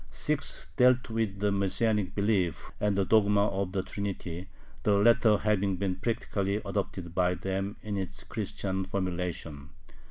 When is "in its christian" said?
7.83-8.83